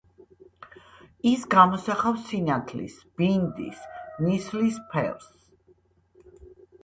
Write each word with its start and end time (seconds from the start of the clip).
ის 1.31 1.41
გამოსახავს 1.49 2.23
სინათლის, 2.29 2.95
ბინდის, 3.19 3.83
ნისლის 4.29 4.79
ფერს. 4.95 5.29